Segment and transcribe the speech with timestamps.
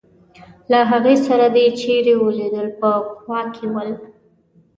[0.71, 2.89] له هغې سره دي چېرې ولیدل په
[3.21, 3.89] کوا کې ول.